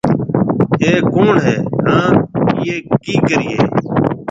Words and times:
اَي 0.81 0.91
ڪوُڻ 1.13 1.35
هيَ 1.45 1.55
هانَ 1.85 2.11
اَي 2.61 2.73
ڪِي 3.01 3.13
ڪريَ 3.27 3.47
هيَ۔ 3.59 3.65